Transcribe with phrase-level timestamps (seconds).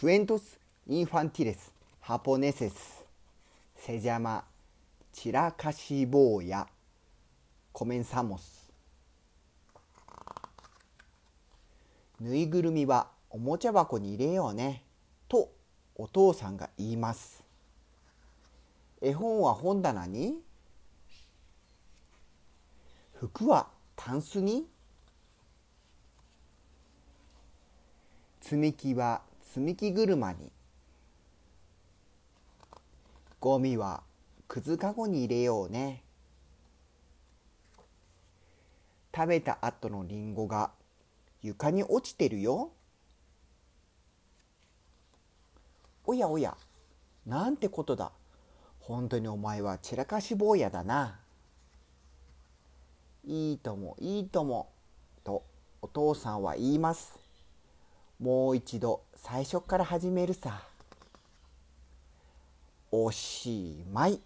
[0.00, 3.04] クエントス・インファンティレス・ハポネセス
[3.74, 4.44] セジャマ・
[5.12, 6.68] チラカシボーヤ
[7.72, 8.70] コメンサモス
[12.20, 14.84] ぬいぐるみはおもちゃ箱に入れようね
[15.28, 15.50] と
[15.96, 17.42] お父さんが言います
[19.02, 20.36] 絵本は本棚に
[23.18, 24.64] 服はタンスに
[28.40, 30.52] 積み木は積み木車に。
[33.40, 34.02] ゴミは
[34.46, 36.02] くずかごに入れようね。
[39.14, 40.70] 食べた後のりんごが
[41.40, 42.72] 床に落ちてるよ。
[46.04, 46.56] おやおや
[47.24, 48.12] なんてことだ。
[48.80, 51.20] 本当にお前は散らかし坊やだな。
[53.24, 54.68] いいともいいとも。
[55.24, 55.42] と
[55.80, 57.27] お父さんは言います。
[58.18, 60.62] もう一度最初から始めるさ。
[62.90, 64.20] おしまい。